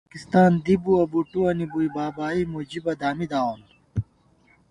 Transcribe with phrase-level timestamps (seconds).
[0.03, 3.61] نِم پاکستان دِبُوَہ، بُٹُوَنی بُوئی بابائی، مجیبہ دامی داوون